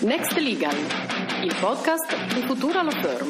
[0.00, 0.76] Next Legal,
[1.42, 3.28] il podcast di Futura Law Firm.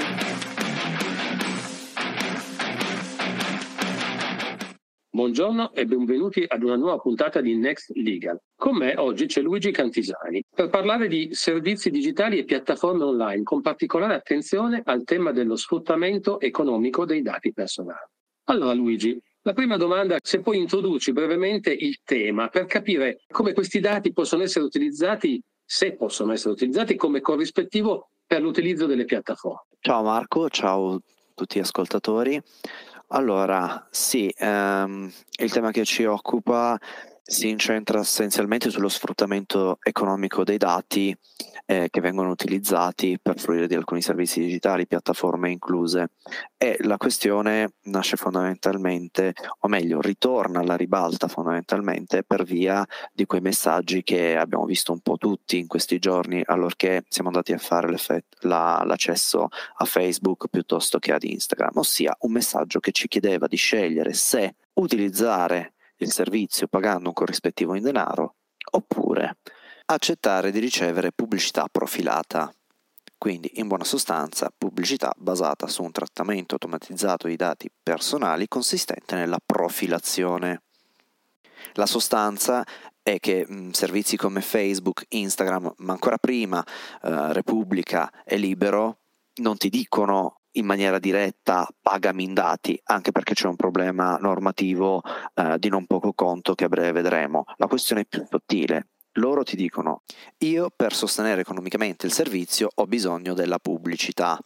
[5.09, 8.39] Buongiorno e benvenuti ad una nuova puntata di Next Legal.
[8.55, 13.63] Con me oggi c'è Luigi Cantisani per parlare di servizi digitali e piattaforme online, con
[13.63, 18.11] particolare attenzione al tema dello sfruttamento economico dei dati personali.
[18.45, 23.81] Allora Luigi, la prima domanda, se puoi introduci brevemente il tema per capire come questi
[23.81, 25.41] dati possono essere utilizzati,
[25.71, 29.67] se possono essere utilizzati come corrispettivo per l'utilizzo delle piattaforme.
[29.81, 31.01] Ciao Marco, ciao a
[31.35, 32.41] tutti gli ascoltatori.
[33.09, 36.79] Allora, sì, ehm, il tema che ci occupa
[37.31, 41.15] si incentra essenzialmente sullo sfruttamento economico dei dati
[41.67, 46.13] eh, che vengono utilizzati per fruire di alcuni servizi digitali, piattaforme incluse.
[46.57, 52.83] E la questione nasce fondamentalmente, o meglio, ritorna alla ribalta fondamentalmente per via
[53.13, 57.53] di quei messaggi che abbiamo visto un po' tutti in questi giorni, allorché siamo andati
[57.53, 57.95] a fare
[58.41, 63.57] la, l'accesso a Facebook piuttosto che ad Instagram, ossia un messaggio che ci chiedeva di
[63.57, 68.35] scegliere se utilizzare il servizio pagando un corrispettivo in denaro
[68.73, 69.39] oppure
[69.87, 72.53] accettare di ricevere pubblicità profilata.
[73.17, 79.41] Quindi, in buona sostanza, pubblicità basata su un trattamento automatizzato di dati personali consistente nella
[79.45, 80.63] profilazione.
[81.73, 82.65] La sostanza
[83.03, 88.99] è che mh, servizi come Facebook, Instagram, ma ancora prima eh, Repubblica e Libero
[89.37, 95.03] non ti dicono in maniera diretta pagami in dati, anche perché c'è un problema normativo
[95.35, 97.45] eh, di non poco conto che a breve vedremo.
[97.57, 98.89] La questione è più sottile.
[99.13, 100.03] Loro ti dicono,
[100.39, 104.39] io per sostenere economicamente il servizio ho bisogno della pubblicità,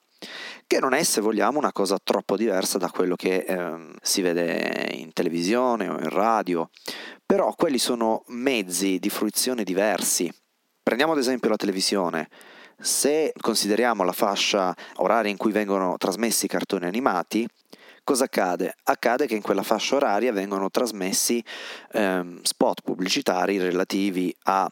[0.67, 4.89] che non è, se vogliamo, una cosa troppo diversa da quello che eh, si vede
[4.93, 6.71] in televisione o in radio,
[7.27, 10.33] però quelli sono mezzi di fruizione diversi.
[10.83, 12.29] Prendiamo ad esempio la televisione
[12.83, 17.49] se consideriamo la fascia oraria in cui vengono trasmessi i cartoni animati,
[18.05, 18.75] cosa accade?
[18.83, 21.43] Accade che in quella fascia oraria vengono trasmessi
[21.93, 24.71] ehm, spot pubblicitari relativi a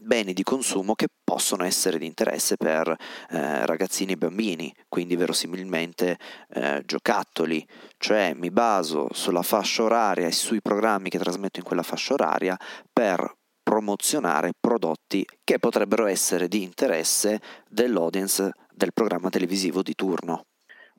[0.00, 6.18] beni di consumo che possono essere di interesse per eh, ragazzini e bambini, quindi verosimilmente
[6.50, 7.66] eh, giocattoli,
[7.96, 12.56] cioè mi baso sulla fascia oraria e sui programmi che trasmetto in quella fascia oraria
[12.92, 13.37] per
[13.78, 20.46] promozionare prodotti che potrebbero essere di interesse dell'audience del programma televisivo di turno.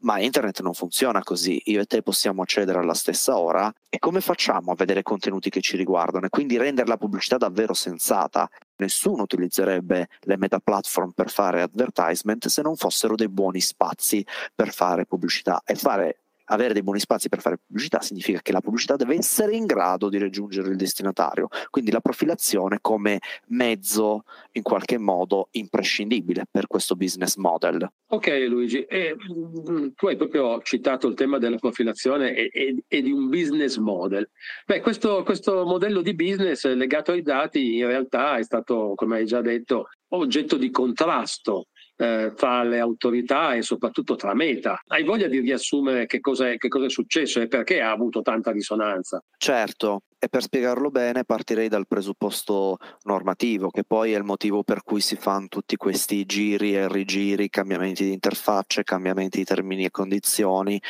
[0.01, 4.22] Ma internet non funziona così, io e te possiamo accedere alla stessa ora e come
[4.22, 8.50] facciamo a vedere contenuti che ci riguardano e quindi rendere la pubblicità davvero sensata?
[8.78, 14.25] Nessuno utilizzerebbe le meta platform per fare advertisement se non fossero dei buoni spazi
[14.56, 16.19] per fare pubblicità e fare
[16.50, 20.10] avere dei buoni spazi per fare pubblicità significa che la pubblicità deve essere in grado
[20.10, 24.24] di raggiungere il destinatario, quindi la profilazione come mezzo
[24.54, 27.90] in qualche modo imprescindibile per questo business model.
[28.08, 33.02] Ok Luigi, e, mm, tu hai proprio citato il tema della profilazione e, e, e
[33.02, 34.30] di un business model.
[34.66, 39.26] Beh, questo, questo modello di business legato ai dati in realtà è stato, come hai
[39.26, 41.68] già detto, oggetto di contrasto
[42.00, 44.82] eh, tra le autorità e soprattutto tra Meta.
[44.88, 48.22] Hai voglia di riassumere che cosa, è, che cosa è successo e perché ha avuto
[48.22, 49.22] tanta risonanza?
[49.38, 54.82] Certo, e per spiegarlo bene partirei dal presupposto normativo, che poi è il motivo per
[54.82, 59.92] cui si fanno tutti questi giri e rigiri, cambiamenti di interfacce, cambiamenti di termini e
[59.92, 60.82] condizioni.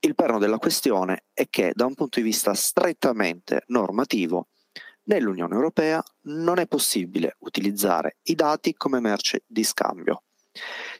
[0.00, 4.48] Il perno della questione è che da un punto di vista strettamente normativo,
[5.04, 10.24] nell'Unione Europea non è possibile utilizzare i dati come merce di scambio.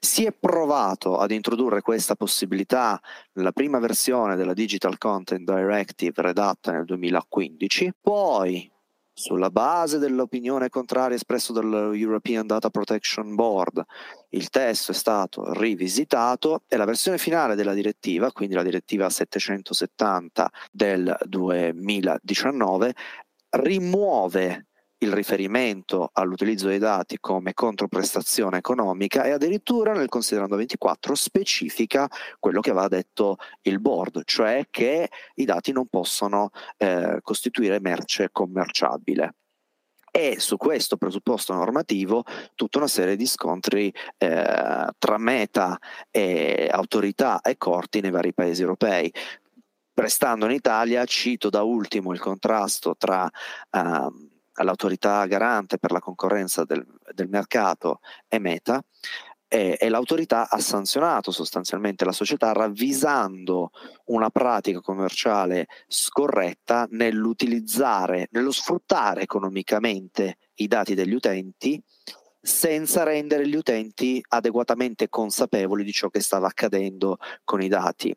[0.00, 3.00] Si è provato ad introdurre questa possibilità
[3.34, 8.70] nella prima versione della Digital Content Directive redatta nel 2015, poi
[9.16, 13.84] sulla base dell'opinione contraria espressa dal European Data Protection Board,
[14.30, 20.50] il testo è stato rivisitato e la versione finale della direttiva, quindi la direttiva 770
[20.72, 22.94] del 2019,
[23.50, 24.66] rimuove
[25.04, 32.08] il riferimento all'utilizzo dei dati come controprestazione economica e addirittura nel considerando 24 specifica
[32.38, 38.30] quello che aveva detto il board, cioè che i dati non possono eh, costituire merce
[38.32, 39.34] commerciabile
[40.16, 42.22] e su questo presupposto normativo
[42.54, 45.76] tutta una serie di scontri eh, tra meta
[46.08, 49.12] e autorità e corti nei vari paesi europei.
[49.92, 56.64] Restando in Italia, cito da ultimo il contrasto tra uh, all'autorità garante per la concorrenza
[56.64, 58.82] del, del mercato e Meta
[59.54, 63.70] e, e, l'autorità ha sanzionato sostanzialmente la società ravvisando
[64.06, 71.80] una pratica commerciale scorretta nell'utilizzare, nello sfruttare economicamente i dati degli utenti
[72.40, 78.14] senza rendere gli utenti adeguatamente consapevoli di ciò che stava accadendo con i dati.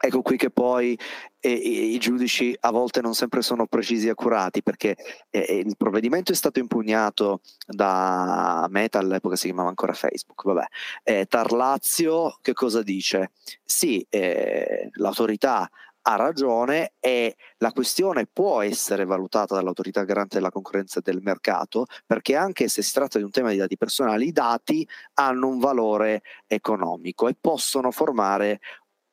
[0.00, 0.96] Ecco qui che poi
[1.40, 4.96] eh, i giudici a volte non sempre sono precisi e accurati perché
[5.30, 10.66] eh, eh, il provvedimento è stato impugnato da Meta, all'epoca si chiamava ancora Facebook, vabbè.
[11.02, 13.32] Eh, Tarlazio che cosa dice?
[13.64, 15.68] Sì, eh, l'autorità
[16.08, 22.34] ha ragione e la questione può essere valutata dall'autorità garante della concorrenza del mercato perché
[22.34, 26.22] anche se si tratta di un tema di dati personali, i dati hanno un valore
[26.46, 28.60] economico e possono formare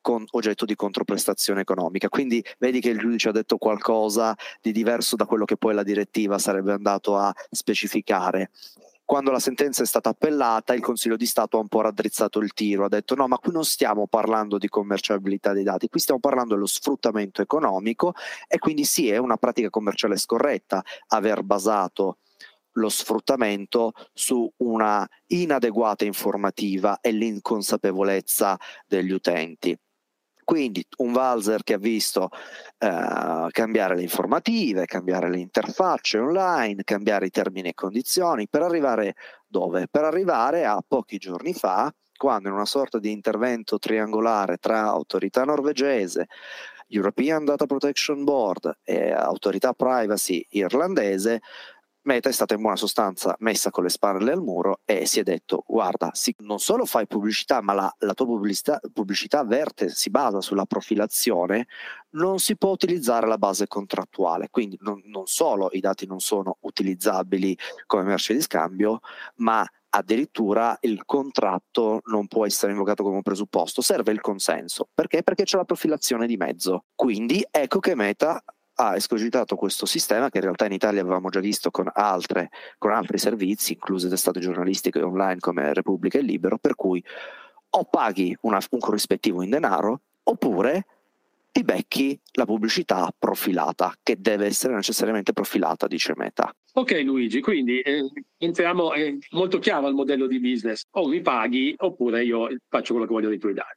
[0.06, 2.08] con oggetto di controprestazione economica.
[2.08, 5.82] Quindi vedi che il giudice ha detto qualcosa di diverso da quello che poi la
[5.82, 8.52] direttiva sarebbe andato a specificare
[9.04, 12.52] quando la sentenza è stata appellata, il Consiglio di Stato ha un po' raddrizzato il
[12.52, 16.18] tiro, ha detto no, ma qui non stiamo parlando di commerciabilità dei dati, qui stiamo
[16.18, 18.14] parlando dello sfruttamento economico
[18.48, 22.18] e quindi sì, è una pratica commerciale scorretta aver basato
[22.72, 28.58] lo sfruttamento su una inadeguata informativa e l'inconsapevolezza
[28.88, 29.78] degli utenti.
[30.46, 32.28] Quindi un valzer che ha visto
[32.78, 39.16] eh, cambiare le informative, cambiare le interfacce online, cambiare i termini e condizioni, per arrivare
[39.48, 39.88] dove?
[39.90, 45.42] Per arrivare a pochi giorni fa, quando in una sorta di intervento triangolare tra autorità
[45.42, 46.28] norvegese,
[46.90, 51.40] European Data Protection Board e autorità privacy irlandese,
[52.06, 55.24] Meta è stata in buona sostanza messa con le spalle al muro e si è
[55.24, 60.08] detto guarda, sì, non solo fai pubblicità, ma la, la tua pubblicità, pubblicità verte, si
[60.08, 61.66] basa sulla profilazione,
[62.10, 64.48] non si può utilizzare la base contrattuale.
[64.50, 69.00] Quindi non, non solo i dati non sono utilizzabili come merce di scambio,
[69.36, 74.88] ma addirittura il contratto non può essere invocato come un presupposto, serve il consenso.
[74.94, 75.24] Perché?
[75.24, 76.84] Perché c'è la profilazione di mezzo.
[76.94, 78.42] Quindi ecco che Meta
[78.76, 82.92] ha escogitato questo sistema che in realtà in Italia avevamo già visto con, altre, con
[82.92, 87.02] altri servizi, incluse testate giornalistiche online come Repubblica e Libero, per cui
[87.68, 90.86] o paghi una, un corrispettivo in denaro oppure
[91.56, 96.54] ti becchi la pubblicità profilata, che deve essere necessariamente profilata, dice Meta.
[96.74, 101.74] Ok Luigi, quindi eh, entriamo, è molto chiaro il modello di business, o mi paghi
[101.78, 103.75] oppure io faccio quello che voglio dei tuoi dati.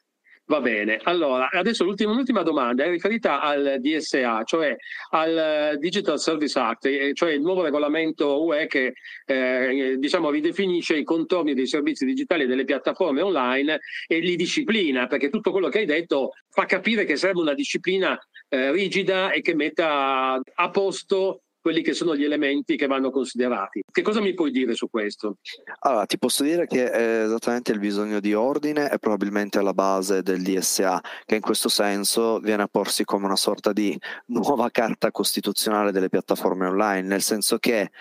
[0.50, 4.75] Va bene, allora adesso l'ultima, l'ultima, domanda è riferita al DSA, cioè
[5.12, 8.94] al Digital Service Act, eh, cioè il nuovo regolamento UE che
[9.28, 15.06] eh, diciamo ridefinisce i contorni dei servizi digitali e delle piattaforme online e li disciplina,
[15.06, 18.18] perché tutto quello che hai detto fa capire che serve una disciplina
[18.48, 23.83] eh, rigida e che metta a posto quelli che sono gli elementi che vanno considerati.
[23.92, 25.38] Che cosa mi puoi dire su questo?
[25.81, 30.24] Allora, ti posso dire che è esattamente il bisogno di ordine è probabilmente alla base
[30.24, 33.95] del DSA, che in questo senso viene a porsi come una sorta di
[34.27, 37.92] nuova carta costituzionale delle piattaforme online, nel senso che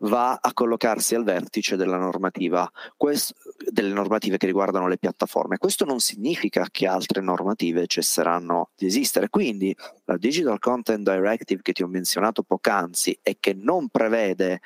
[0.00, 3.34] va a collocarsi al vertice della normativa, Questo,
[3.70, 5.58] delle normative che riguardano le piattaforme.
[5.58, 9.74] Questo non significa che altre normative cesseranno di esistere, quindi
[10.04, 14.60] la Digital Content Directive che ti ho menzionato poc'anzi e che non prevede,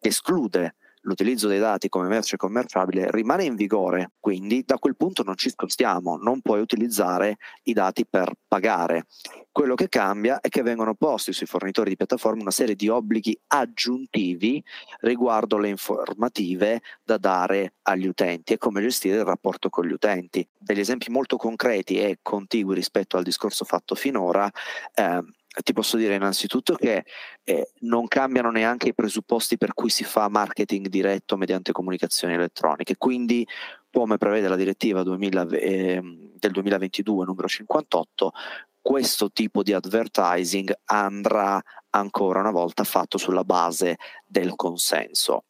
[0.00, 5.36] esclude l'utilizzo dei dati come merce commerciabile rimane in vigore, quindi da quel punto non
[5.36, 9.06] ci spostiamo, non puoi utilizzare i dati per pagare.
[9.50, 13.36] Quello che cambia è che vengono posti sui fornitori di piattaforme una serie di obblighi
[13.48, 14.62] aggiuntivi
[15.00, 20.46] riguardo le informative da dare agli utenti e come gestire il rapporto con gli utenti.
[20.56, 24.48] Degli esempi molto concreti e contigui rispetto al discorso fatto finora,
[24.94, 25.22] eh,
[25.62, 27.04] ti posso dire innanzitutto che
[27.44, 32.96] eh, non cambiano neanche i presupposti per cui si fa marketing diretto mediante comunicazioni elettroniche,
[32.96, 33.46] quindi
[33.90, 36.00] come prevede la direttiva 2000, eh,
[36.34, 38.32] del 2022 numero 58,
[38.80, 41.60] questo tipo di advertising andrà
[41.90, 45.44] ancora una volta fatto sulla base del consenso.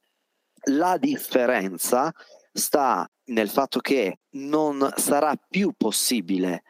[0.70, 2.12] La differenza
[2.52, 6.62] sta nel fatto che non sarà più possibile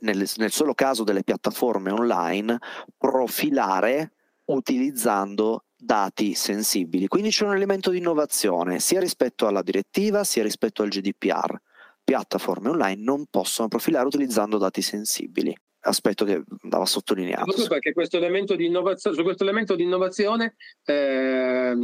[0.00, 2.58] nel, nel solo caso delle piattaforme online,
[2.96, 4.12] profilare
[4.46, 7.08] utilizzando dati sensibili.
[7.08, 11.60] Quindi c'è un elemento di innovazione sia rispetto alla direttiva sia rispetto al GDPR.
[12.04, 15.54] Piattaforme online non possono profilare utilizzando dati sensibili.
[15.84, 17.44] Aspetto che andava sottolineato.
[17.44, 21.74] Proprio perché questo elemento di innovazione, su questo elemento di innovazione eh,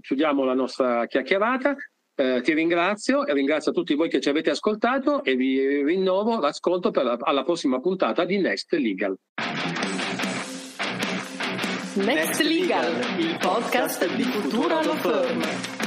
[0.00, 1.74] chiudiamo la nostra chiacchierata.
[2.20, 6.90] Eh, ti ringrazio e ringrazio tutti voi che ci avete ascoltato e vi rinnovo l'ascolto
[6.90, 9.16] per la, alla prossima puntata di Next Legal.
[11.94, 15.77] Next Legal, il podcast di Futura Law Firm.